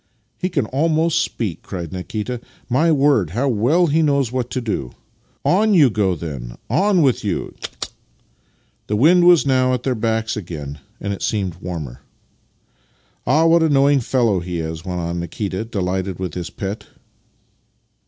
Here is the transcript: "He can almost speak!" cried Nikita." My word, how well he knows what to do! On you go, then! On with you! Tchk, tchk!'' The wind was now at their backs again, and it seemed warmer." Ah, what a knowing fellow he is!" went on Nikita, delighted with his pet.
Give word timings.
"He 0.41 0.49
can 0.49 0.65
almost 0.65 1.19
speak!" 1.19 1.61
cried 1.61 1.93
Nikita." 1.93 2.41
My 2.77 2.91
word, 2.91 3.29
how 3.37 3.47
well 3.49 3.85
he 3.85 4.01
knows 4.01 4.31
what 4.31 4.49
to 4.49 4.59
do! 4.59 4.93
On 5.45 5.75
you 5.75 5.91
go, 5.91 6.15
then! 6.15 6.57
On 6.71 7.03
with 7.03 7.23
you! 7.23 7.53
Tchk, 7.61 7.69
tchk!'' 7.81 7.89
The 8.87 8.95
wind 8.95 9.25
was 9.27 9.45
now 9.45 9.75
at 9.75 9.83
their 9.83 9.93
backs 9.93 10.35
again, 10.35 10.79
and 10.99 11.13
it 11.13 11.21
seemed 11.21 11.57
warmer." 11.61 12.01
Ah, 13.27 13.45
what 13.45 13.61
a 13.61 13.69
knowing 13.69 13.99
fellow 13.99 14.39
he 14.39 14.57
is!" 14.59 14.83
went 14.83 15.01
on 15.01 15.19
Nikita, 15.19 15.65
delighted 15.65 16.17
with 16.17 16.33
his 16.33 16.49
pet. 16.49 16.87